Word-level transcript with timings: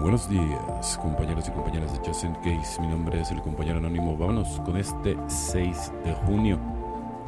Buenos 0.00 0.30
días, 0.30 0.98
compañeros 1.02 1.46
y 1.46 1.50
compañeras 1.50 1.92
de 1.92 1.98
Just 1.98 2.24
in 2.24 2.32
Case. 2.36 2.80
Mi 2.80 2.86
nombre 2.86 3.20
es 3.20 3.30
el 3.32 3.42
compañero 3.42 3.76
anónimo. 3.76 4.16
Vámonos 4.16 4.58
con 4.64 4.78
este 4.78 5.18
6 5.26 5.92
de 6.02 6.14
junio. 6.26 6.58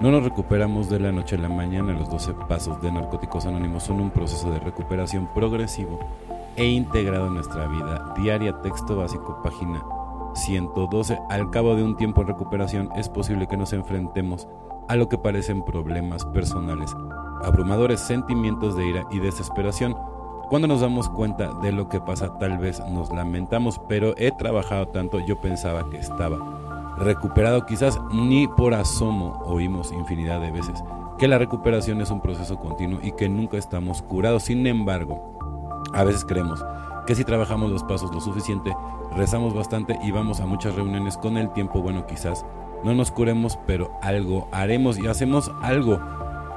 No 0.00 0.10
nos 0.10 0.24
recuperamos 0.24 0.88
de 0.88 0.98
la 0.98 1.12
noche 1.12 1.36
a 1.36 1.38
la 1.38 1.50
mañana. 1.50 1.92
Los 1.92 2.08
12 2.08 2.32
pasos 2.48 2.80
de 2.80 2.90
Narcóticos 2.90 3.44
Anónimos 3.44 3.82
son 3.82 4.00
un 4.00 4.10
proceso 4.10 4.50
de 4.50 4.58
recuperación 4.58 5.28
progresivo 5.34 6.00
e 6.56 6.64
integrado 6.64 7.26
en 7.26 7.34
nuestra 7.34 7.66
vida 7.68 8.14
diaria. 8.16 8.58
Texto 8.62 8.96
básico, 8.96 9.42
página 9.44 9.84
112. 10.34 11.18
Al 11.28 11.50
cabo 11.50 11.76
de 11.76 11.82
un 11.82 11.98
tiempo 11.98 12.22
en 12.22 12.28
recuperación 12.28 12.88
es 12.96 13.10
posible 13.10 13.48
que 13.48 13.58
nos 13.58 13.74
enfrentemos 13.74 14.48
a 14.88 14.96
lo 14.96 15.10
que 15.10 15.18
parecen 15.18 15.62
problemas 15.62 16.24
personales, 16.24 16.96
abrumadores 17.44 18.00
sentimientos 18.00 18.76
de 18.78 18.86
ira 18.86 19.04
y 19.10 19.18
desesperación 19.18 19.94
cuando 20.52 20.68
nos 20.68 20.82
damos 20.82 21.08
cuenta 21.08 21.50
de 21.62 21.72
lo 21.72 21.88
que 21.88 21.98
pasa, 21.98 22.36
tal 22.36 22.58
vez 22.58 22.78
nos 22.90 23.10
lamentamos, 23.10 23.80
pero 23.88 24.12
he 24.18 24.30
trabajado 24.32 24.88
tanto, 24.88 25.18
yo 25.18 25.40
pensaba 25.40 25.88
que 25.88 25.96
estaba 25.96 26.94
recuperado. 26.98 27.64
Quizás 27.64 27.98
ni 28.12 28.46
por 28.48 28.74
asomo 28.74 29.40
oímos 29.46 29.92
infinidad 29.92 30.42
de 30.42 30.50
veces 30.50 30.84
que 31.18 31.26
la 31.26 31.38
recuperación 31.38 32.02
es 32.02 32.10
un 32.10 32.20
proceso 32.20 32.58
continuo 32.58 33.00
y 33.02 33.12
que 33.12 33.30
nunca 33.30 33.56
estamos 33.56 34.02
curados. 34.02 34.42
Sin 34.42 34.66
embargo, 34.66 35.80
a 35.94 36.04
veces 36.04 36.22
creemos 36.22 36.62
que 37.06 37.14
si 37.14 37.24
trabajamos 37.24 37.70
los 37.70 37.82
pasos 37.84 38.12
lo 38.12 38.20
suficiente, 38.20 38.76
rezamos 39.16 39.54
bastante 39.54 39.98
y 40.02 40.10
vamos 40.10 40.40
a 40.40 40.46
muchas 40.46 40.74
reuniones 40.74 41.16
con 41.16 41.38
el 41.38 41.50
tiempo, 41.54 41.80
bueno, 41.80 42.06
quizás 42.06 42.44
no 42.84 42.92
nos 42.92 43.10
curemos, 43.10 43.58
pero 43.66 43.90
algo 44.02 44.48
haremos 44.52 44.98
y 44.98 45.06
hacemos 45.06 45.50
algo 45.62 45.98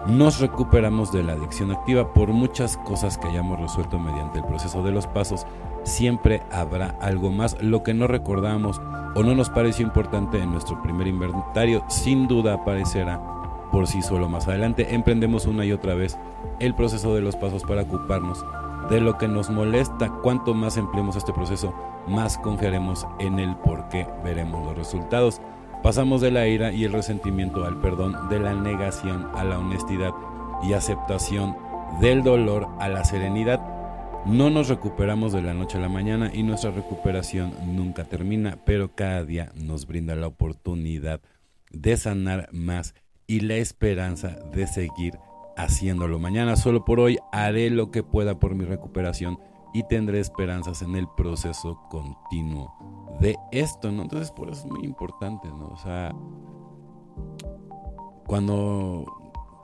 nos 0.08 0.40
recuperamos 0.40 1.12
de 1.12 1.24
la 1.24 1.34
adicción 1.34 1.72
activa 1.72 2.14
por 2.14 2.30
muchas 2.30 2.78
cosas 2.78 3.18
que 3.18 3.28
hayamos 3.28 3.60
resuelto 3.60 3.98
mediante 3.98 4.40
el 4.40 4.46
proceso 4.46 4.84
de 4.84 4.92
los 4.92 5.08
pasos. 5.08 5.48
Siempre 5.84 6.44
habrá 6.52 6.96
algo 7.02 7.32
más, 7.32 7.62
lo 7.62 7.84
que 7.84 7.94
no 7.94 8.08
recordamos 8.08 8.82
o 9.16 9.24
no 9.24 9.34
nos 9.34 9.50
pareció 9.50 9.86
importante 9.86 10.40
en 10.40 10.52
nuestro 10.52 10.82
primer 10.82 11.08
inventario, 11.08 11.84
sin 11.88 12.28
duda 12.28 12.54
aparecerá 12.54 13.20
por 13.72 13.88
sí 13.88 14.02
solo 14.02 14.30
más 14.30 14.48
adelante. 14.48 14.94
Emprendemos 14.94 15.48
una 15.48 15.66
y 15.66 15.72
otra 15.72 15.96
vez 15.96 16.18
el 16.60 16.76
proceso 16.76 17.16
de 17.16 17.22
los 17.22 17.36
pasos 17.36 17.64
para 17.64 17.82
ocuparnos 17.82 18.46
de 18.90 19.02
lo 19.02 19.18
que 19.18 19.28
nos 19.28 19.50
molesta. 19.50 20.10
Cuanto 20.22 20.54
más 20.54 20.78
empleemos 20.78 21.16
este 21.16 21.34
proceso, 21.34 21.74
más 22.08 22.38
confiaremos 22.38 23.08
en 23.20 23.40
el 23.40 23.56
por 23.56 23.88
qué 23.90 24.08
veremos 24.24 24.66
los 24.66 24.78
resultados. 24.78 25.42
Pasamos 25.86 26.20
de 26.20 26.32
la 26.32 26.48
ira 26.48 26.72
y 26.72 26.84
el 26.84 26.94
resentimiento 26.94 27.64
al 27.64 27.80
perdón, 27.80 28.28
de 28.28 28.40
la 28.40 28.56
negación 28.56 29.30
a 29.36 29.44
la 29.44 29.60
honestidad 29.60 30.16
y 30.64 30.74
aceptación, 30.74 31.56
del 32.02 32.24
dolor 32.24 32.70
a 32.80 32.90
la 32.90 33.06
serenidad. 33.06 33.62
No 34.26 34.50
nos 34.50 34.68
recuperamos 34.68 35.32
de 35.32 35.44
la 35.44 35.54
noche 35.54 35.78
a 35.78 35.82
la 35.82 35.88
mañana 35.88 36.32
y 36.34 36.42
nuestra 36.42 36.72
recuperación 36.72 37.54
nunca 37.68 38.04
termina, 38.04 38.58
pero 38.66 38.96
cada 38.96 39.24
día 39.26 39.52
nos 39.54 39.86
brinda 39.86 40.16
la 40.16 40.26
oportunidad 40.26 41.22
de 41.70 41.98
sanar 41.98 42.50
más 42.52 42.96
y 43.28 43.42
la 43.42 43.58
esperanza 43.58 44.40
de 44.56 44.66
seguir 44.66 45.20
haciéndolo. 45.56 46.18
Mañana 46.18 46.56
solo 46.56 46.84
por 46.84 47.00
hoy 47.00 47.20
haré 47.32 47.70
lo 47.70 47.92
que 47.92 48.02
pueda 48.02 48.40
por 48.40 48.56
mi 48.56 48.66
recuperación 48.66 49.38
y 49.76 49.84
tendré 49.84 50.22
esperanzas 50.22 50.82
en 50.84 50.96
el 50.96 51.06
proceso 51.06 51.78
continuo 51.90 52.74
de 53.20 53.38
esto, 53.52 53.92
¿no? 53.92 54.04
Entonces 54.04 54.32
por 54.32 54.50
eso 54.50 54.66
es 54.66 54.72
muy 54.72 54.86
importante, 54.86 55.50
¿no? 55.50 55.68
O 55.68 55.76
sea, 55.76 56.16
cuando, 58.26 59.04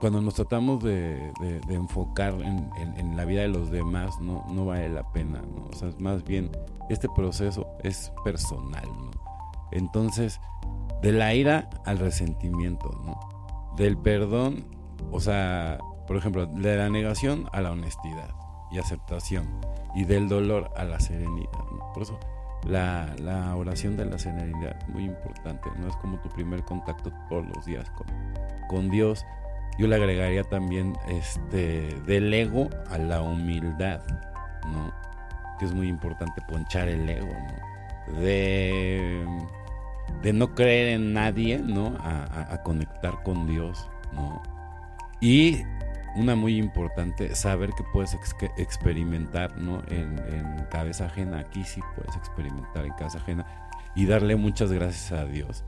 cuando 0.00 0.20
nos 0.20 0.34
tratamos 0.34 0.84
de, 0.84 1.32
enfocar 1.70 2.34
en, 2.42 3.16
la 3.16 3.24
vida 3.24 3.40
de 3.40 3.48
los 3.48 3.70
demás, 3.70 4.20
no, 4.20 4.44
no 4.50 4.66
vale 4.66 4.90
la 4.90 5.10
pena, 5.12 5.40
¿no? 5.40 5.64
O 5.64 5.72
sea, 5.72 5.88
más 5.98 6.22
bien 6.24 6.50
este 6.90 7.08
proceso 7.08 7.66
es 7.82 8.12
personal, 8.22 8.84
¿no? 8.84 9.12
Entonces, 9.70 10.42
de 11.00 11.12
la 11.12 11.34
ira 11.34 11.70
al 11.86 11.98
resentimiento, 11.98 12.90
¿no? 13.02 13.18
Del 13.78 13.96
perdón, 13.96 14.66
o 15.10 15.20
sea, 15.20 15.78
por 16.06 16.18
ejemplo, 16.18 16.44
de 16.44 16.76
la 16.76 16.90
negación 16.90 17.48
a 17.52 17.62
la 17.62 17.72
honestidad 17.72 18.42
y 18.72 18.78
aceptación 18.78 19.46
y 19.94 20.04
del 20.04 20.28
dolor 20.28 20.70
a 20.76 20.84
la 20.84 20.98
serenidad. 20.98 21.50
Por 21.92 22.02
eso 22.02 22.18
la, 22.66 23.14
la, 23.18 23.56
oración 23.56 23.96
de 23.96 24.04
la 24.04 24.18
serenidad, 24.18 24.76
muy 24.88 25.04
importante, 25.04 25.68
no 25.78 25.88
es 25.88 25.96
como 25.96 26.18
tu 26.20 26.28
primer 26.30 26.62
contacto 26.64 27.12
todos 27.28 27.44
los 27.54 27.64
días 27.64 27.90
con, 27.90 28.06
con 28.68 28.90
Dios. 28.90 29.24
Yo 29.78 29.86
le 29.86 29.96
agregaría 29.96 30.44
también 30.44 30.94
este 31.08 31.98
del 32.06 32.32
ego 32.32 32.68
a 32.90 32.98
la 32.98 33.22
humildad, 33.22 34.00
¿no? 34.66 34.92
Que 35.58 35.64
es 35.64 35.74
muy 35.74 35.88
importante 35.88 36.40
ponchar 36.48 36.88
el 36.88 37.08
ego. 37.08 37.34
De, 38.20 39.26
de 40.22 40.32
no 40.32 40.54
creer 40.54 40.88
en 40.88 41.14
nadie, 41.14 41.58
¿no? 41.58 41.96
A, 42.00 42.52
a 42.52 42.62
conectar 42.62 43.22
con 43.22 43.46
Dios, 43.46 43.88
¿no? 44.12 44.42
Y 45.20 45.62
una 46.16 46.34
muy 46.34 46.56
importante, 46.58 47.34
saber 47.34 47.70
que 47.70 47.84
puedes 47.92 48.16
experimentar 48.56 49.56
¿no? 49.58 49.82
en, 49.88 50.20
cabeza 50.70 51.06
ajena. 51.06 51.40
Aquí 51.40 51.64
sí 51.64 51.80
puedes 51.96 52.16
experimentar 52.16 52.84
en 52.84 52.92
cabeza 52.92 53.18
ajena 53.18 53.46
y 53.94 54.06
darle 54.06 54.36
muchas 54.36 54.72
gracias 54.72 55.12
a 55.12 55.24
Dios 55.26 55.64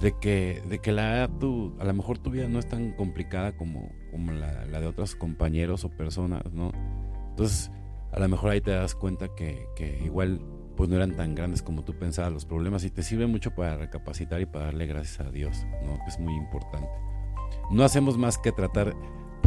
de 0.00 0.12
que, 0.18 0.62
de 0.68 0.78
que 0.78 0.92
la, 0.92 1.28
tu, 1.40 1.74
a 1.80 1.84
lo 1.84 1.94
mejor 1.94 2.18
tu 2.18 2.30
vida 2.30 2.48
no 2.48 2.58
es 2.58 2.66
tan 2.68 2.92
complicada 2.92 3.56
como, 3.56 3.90
como 4.10 4.32
la, 4.32 4.64
de 4.64 4.86
otros 4.86 5.16
compañeros 5.16 5.84
o 5.84 5.90
personas, 5.90 6.52
¿no? 6.52 6.70
Entonces, 7.30 7.70
a 8.12 8.20
lo 8.20 8.28
mejor 8.28 8.50
ahí 8.50 8.60
te 8.60 8.72
das 8.72 8.94
cuenta 8.94 9.28
que, 9.34 9.66
que 9.74 9.98
igual 10.04 10.40
pues 10.76 10.90
no 10.90 10.96
eran 10.96 11.16
tan 11.16 11.34
grandes 11.34 11.62
como 11.62 11.84
tú 11.84 11.94
pensabas 11.94 12.32
los 12.32 12.44
problemas 12.44 12.84
y 12.84 12.90
te 12.90 13.02
sirve 13.02 13.26
mucho 13.26 13.54
para 13.54 13.76
recapacitar 13.76 14.40
y 14.42 14.46
para 14.46 14.66
darle 14.66 14.86
gracias 14.86 15.26
a 15.26 15.30
Dios, 15.30 15.66
¿no? 15.82 15.98
Es 16.06 16.18
muy 16.18 16.34
importante. 16.34 16.88
No 17.70 17.82
hacemos 17.82 18.18
más 18.18 18.36
que 18.38 18.52
tratar 18.52 18.94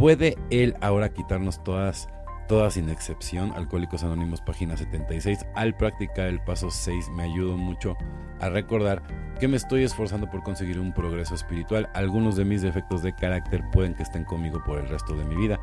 ¿Puede 0.00 0.38
él 0.48 0.76
ahora 0.80 1.10
quitarnos 1.10 1.62
todas, 1.62 2.08
todas 2.48 2.72
sin 2.72 2.88
excepción? 2.88 3.52
Alcohólicos 3.54 4.02
Anónimos, 4.02 4.40
página 4.40 4.74
76. 4.74 5.44
Al 5.54 5.76
practicar 5.76 6.28
el 6.28 6.40
paso 6.40 6.70
6 6.70 7.10
me 7.10 7.24
ayudo 7.24 7.58
mucho 7.58 7.98
a 8.40 8.48
recordar 8.48 9.02
que 9.38 9.46
me 9.46 9.58
estoy 9.58 9.82
esforzando 9.82 10.30
por 10.30 10.42
conseguir 10.42 10.80
un 10.80 10.94
progreso 10.94 11.34
espiritual. 11.34 11.90
Algunos 11.92 12.34
de 12.36 12.46
mis 12.46 12.62
defectos 12.62 13.02
de 13.02 13.14
carácter 13.14 13.62
pueden 13.72 13.92
que 13.92 14.02
estén 14.02 14.24
conmigo 14.24 14.64
por 14.64 14.78
el 14.78 14.88
resto 14.88 15.14
de 15.14 15.26
mi 15.26 15.36
vida, 15.36 15.60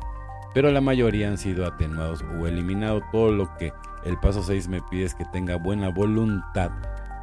pero 0.54 0.70
la 0.70 0.80
mayoría 0.80 1.26
han 1.26 1.36
sido 1.36 1.66
atenuados 1.66 2.24
o 2.40 2.46
eliminados. 2.46 3.02
Todo 3.10 3.32
lo 3.32 3.52
que 3.56 3.72
el 4.04 4.20
paso 4.20 4.44
6 4.44 4.68
me 4.68 4.82
pide 4.82 5.02
es 5.02 5.16
que 5.16 5.24
tenga 5.24 5.56
buena 5.56 5.88
voluntad 5.88 6.70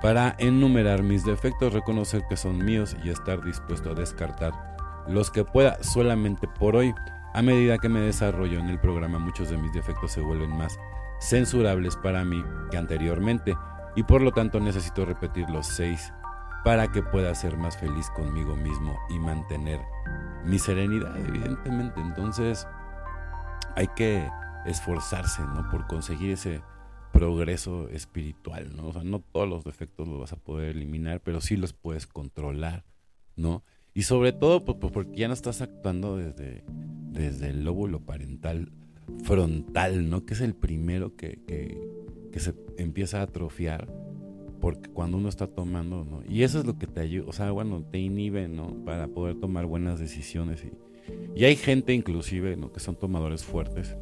para 0.02 0.36
enumerar 0.38 1.02
mis 1.02 1.24
defectos, 1.24 1.72
reconocer 1.72 2.24
que 2.28 2.36
son 2.36 2.58
míos 2.58 2.98
y 3.06 3.10
estar 3.10 3.42
dispuesto 3.42 3.92
a 3.92 3.96
descartar 3.96 4.75
los 5.08 5.32
que 5.32 5.44
pueda 5.44 5.82
solamente 5.84 6.48
por 6.48 6.76
hoy. 6.76 6.94
A 7.34 7.42
medida 7.42 7.78
que 7.78 7.90
me 7.90 8.00
desarrollo 8.00 8.60
en 8.60 8.70
el 8.70 8.80
programa, 8.80 9.20
muchos 9.20 9.50
de 9.50 9.58
mis 9.58 9.74
defectos 9.74 10.12
se 10.12 10.22
vuelven 10.22 10.56
más 10.56 10.80
censurables 11.20 11.96
para 11.98 12.24
mí 12.24 12.44
que 12.72 12.78
anteriormente 12.78 13.56
y 13.96 14.04
por 14.04 14.22
lo 14.22 14.32
tanto 14.32 14.60
necesito 14.60 15.06
repetir 15.06 15.50
los 15.50 15.68
seis 15.68 16.14
para 16.64 16.92
que 16.92 17.04
pueda 17.04 17.34
ser 17.36 17.58
más 17.58 17.78
feliz 17.78 18.10
conmigo 18.10 18.56
mismo 18.56 18.98
y 19.10 19.20
mantener 19.20 19.80
mi 20.44 20.60
serenidad, 20.60 21.18
evidentemente. 21.18 22.02
Entonces 22.02 22.68
hay 23.76 23.88
que 23.96 24.28
esforzarse, 24.66 25.44
¿no? 25.44 25.70
Por 25.70 25.88
conseguir 25.88 26.32
ese 26.32 26.62
progreso 27.12 27.88
espiritual, 27.90 28.76
¿no? 28.76 28.88
O 28.88 28.94
sea, 28.94 29.04
no 29.04 29.20
todos 29.20 29.48
los 29.48 29.64
defectos 29.64 30.08
los 30.08 30.20
vas 30.20 30.34
a 30.34 30.38
poder 30.38 30.70
eliminar, 30.70 31.22
pero 31.22 31.40
sí 31.40 31.56
los 31.56 31.74
puedes 31.74 32.08
controlar, 32.08 32.84
¿no? 33.36 33.64
Y 33.96 34.04
sobre 34.04 34.34
todo 34.34 34.64
pues, 34.66 34.78
pues, 34.80 34.92
porque 34.92 35.16
ya 35.16 35.30
no 35.30 35.34
estás 35.34 35.62
actuando 35.62 36.18
desde, 36.18 36.64
desde 37.14 37.50
el 37.50 37.64
lóbulo 37.64 38.02
parental 38.02 38.70
frontal, 39.24 40.10
¿no? 40.10 40.26
Que 40.26 40.34
es 40.34 40.42
el 40.42 40.54
primero 40.54 41.16
que, 41.16 41.40
que, 41.48 42.40
se 42.40 42.54
empieza 42.78 43.22
a 43.22 43.24
atrofiar 43.24 43.88
porque 44.60 44.90
cuando 44.90 45.16
uno 45.16 45.30
está 45.30 45.48
tomando, 45.48 46.04
¿no? 46.04 46.22
Y 46.28 46.44
eso 46.44 46.60
es 46.60 46.66
lo 46.66 46.78
que 46.78 46.88
te 46.88 47.00
ayuda, 47.00 47.30
o 47.30 47.32
sea, 47.32 47.52
bueno, 47.52 47.86
te 47.90 47.98
inhibe, 47.98 48.50
¿no? 48.50 48.84
Para 48.84 49.08
poder 49.08 49.40
tomar 49.40 49.66
buenas 49.66 49.98
decisiones. 49.98 50.66
Y, 50.66 51.40
y 51.40 51.46
hay 51.46 51.56
gente 51.56 51.94
inclusive, 51.94 52.58
¿no? 52.58 52.74
Que 52.74 52.82
son 52.82 52.98
tomadores 52.98 53.46
fuertes. 53.46 53.96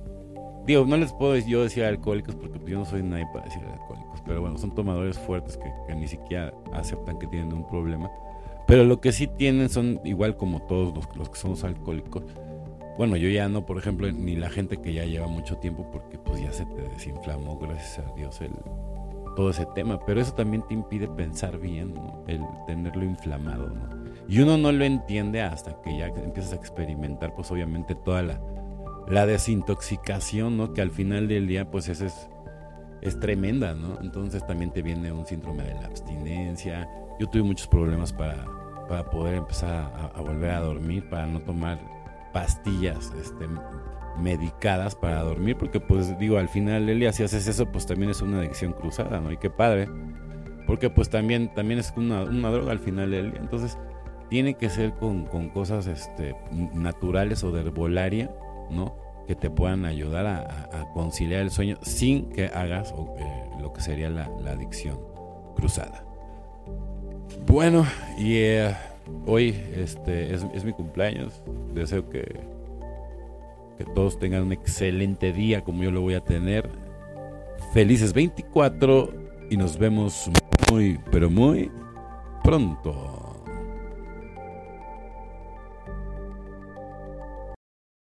Digo, 0.65 0.85
no 0.87 0.97
les 0.97 1.13
puedo 1.13 1.37
yo 1.37 1.61
decir 1.61 1.83
alcohólicos 1.83 2.33
porque 2.33 2.57
pues, 2.57 2.71
yo 2.71 2.79
no 2.79 2.85
soy 2.85 3.03
nadie 3.03 3.27
para 3.31 3.45
decir 3.45 3.61
alcohólicos, 3.61 4.21
pero 4.25 4.41
bueno, 4.41 4.57
son 4.57 4.73
tomadores 4.73 5.19
fuertes 5.19 5.55
que, 5.55 5.71
que 5.87 5.93
ni 5.93 6.07
siquiera 6.07 6.51
aceptan 6.71 7.19
que 7.19 7.27
tienen 7.27 7.53
un 7.53 7.67
problema 7.67 8.09
pero 8.73 8.85
lo 8.85 8.99
que 8.99 9.11
sí 9.11 9.27
tienen 9.27 9.69
son, 9.69 10.01
igual 10.03 10.35
como 10.35 10.63
todos 10.63 10.95
los, 11.15 11.29
que 11.29 11.37
somos 11.37 11.63
alcohólicos, 11.63 12.23
bueno, 12.97 13.15
yo 13.17 13.29
ya 13.29 13.47
no, 13.47 13.67
por 13.67 13.77
ejemplo, 13.77 14.11
ni 14.11 14.35
la 14.35 14.49
gente 14.49 14.77
que 14.77 14.91
ya 14.91 15.05
lleva 15.05 15.27
mucho 15.27 15.57
tiempo, 15.57 15.91
porque 15.91 16.17
pues 16.17 16.41
ya 16.41 16.51
se 16.51 16.65
te 16.65 16.81
desinflamó, 16.81 17.59
gracias 17.59 17.99
a 17.99 18.15
Dios, 18.15 18.41
el, 18.41 18.49
todo 19.35 19.51
ese 19.51 19.67
tema. 19.75 20.03
Pero 20.07 20.21
eso 20.21 20.33
también 20.33 20.63
te 20.67 20.73
impide 20.73 21.07
pensar 21.07 21.59
bien, 21.59 21.93
¿no? 21.93 22.23
El 22.25 22.41
tenerlo 22.65 23.05
inflamado, 23.05 23.69
¿no? 23.69 23.89
Y 24.27 24.39
uno 24.39 24.57
no 24.57 24.71
lo 24.71 24.83
entiende 24.83 25.43
hasta 25.43 25.79
que 25.83 25.95
ya 25.95 26.07
empiezas 26.07 26.53
a 26.53 26.55
experimentar, 26.55 27.35
pues 27.35 27.51
obviamente 27.51 27.93
toda 27.93 28.23
la, 28.23 28.41
la 29.07 29.27
desintoxicación, 29.27 30.57
¿no? 30.57 30.73
Que 30.73 30.81
al 30.81 30.89
final 30.89 31.27
del 31.27 31.45
día, 31.45 31.69
pues 31.69 31.89
es 31.89 32.27
es 33.01 33.19
tremenda, 33.19 33.75
¿no? 33.75 33.99
Entonces 34.01 34.43
también 34.47 34.71
te 34.71 34.81
viene 34.81 35.11
un 35.11 35.27
síndrome 35.27 35.61
de 35.61 35.75
la 35.75 35.85
abstinencia. 35.85 36.89
Yo 37.19 37.29
tuve 37.29 37.43
muchos 37.43 37.67
problemas 37.67 38.11
para, 38.11 38.45
para 38.87 39.09
poder 39.09 39.35
empezar 39.35 40.11
a, 40.15 40.21
volver 40.21 40.51
a 40.51 40.59
dormir, 40.59 41.07
para 41.09 41.25
no 41.25 41.39
tomar 41.41 41.79
pastillas 42.33 43.11
este, 43.19 43.47
medicadas 44.17 44.95
para 44.95 45.21
dormir, 45.21 45.57
porque 45.57 45.79
pues 45.79 46.17
digo, 46.19 46.37
al 46.37 46.49
final, 46.49 46.89
Elia, 46.89 47.11
si 47.13 47.23
haces 47.23 47.47
eso, 47.47 47.71
pues 47.71 47.85
también 47.85 48.11
es 48.11 48.21
una 48.21 48.39
adicción 48.39 48.73
cruzada, 48.73 49.19
¿no? 49.19 49.31
Y 49.31 49.37
qué 49.37 49.49
padre, 49.49 49.87
porque 50.67 50.89
pues 50.89 51.09
también, 51.09 51.53
también 51.53 51.79
es 51.79 51.93
una, 51.95 52.23
una 52.23 52.49
droga 52.49 52.71
al 52.71 52.79
final, 52.79 53.13
Elia. 53.13 53.39
Entonces, 53.39 53.77
tiene 54.29 54.55
que 54.55 54.69
ser 54.69 54.93
con, 54.93 55.25
con 55.25 55.49
cosas 55.49 55.87
este, 55.87 56.35
naturales 56.73 57.43
o 57.43 57.51
de 57.51 57.61
herbolaria, 57.61 58.31
¿no? 58.71 59.03
que 59.27 59.35
te 59.35 59.49
puedan 59.49 59.85
ayudar 59.85 60.25
a, 60.25 60.91
conciliar 60.93 61.41
el 61.41 61.51
sueño 61.51 61.77
sin 61.81 62.29
que 62.29 62.47
hagas 62.47 62.93
eh, 63.17 63.49
lo 63.59 63.73
que 63.73 63.81
sería 63.81 64.09
la, 64.09 64.25
adicción 64.47 64.99
cruzada. 65.55 66.05
Bueno, 67.45 67.85
y 68.17 68.37
eh, 68.37 68.75
hoy 69.25 69.55
este, 69.75 70.33
es, 70.33 70.63
mi 70.63 70.73
cumpleaños. 70.73 71.41
Deseo 71.73 72.09
que, 72.09 72.39
que 73.77 73.85
todos 73.95 74.19
tengan 74.19 74.43
un 74.43 74.51
excelente 74.51 75.33
día 75.33 75.63
como 75.63 75.83
yo 75.83 75.91
lo 75.91 76.01
voy 76.01 76.13
a 76.13 76.21
tener. 76.21 76.69
Felices 77.73 78.13
24 78.13 79.13
y 79.49 79.57
nos 79.57 79.77
vemos 79.77 80.29
muy, 80.71 80.99
pero 81.11 81.29
muy 81.29 81.71
pronto. 82.43 83.22